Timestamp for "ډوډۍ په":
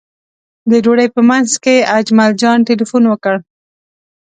0.83-1.21